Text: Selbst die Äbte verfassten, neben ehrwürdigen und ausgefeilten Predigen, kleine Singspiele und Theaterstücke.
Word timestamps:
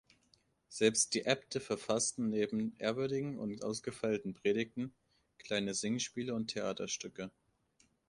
Selbst 0.69 1.13
die 1.13 1.25
Äbte 1.27 1.59
verfassten, 1.59 2.29
neben 2.29 2.75
ehrwürdigen 2.79 3.37
und 3.37 3.63
ausgefeilten 3.63 4.33
Predigen, 4.33 4.95
kleine 5.37 5.75
Singspiele 5.75 6.33
und 6.33 6.47
Theaterstücke. 6.47 7.29